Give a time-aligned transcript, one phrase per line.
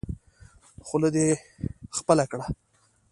[0.87, 1.27] خوله دې
[1.97, 2.45] خپله کړه.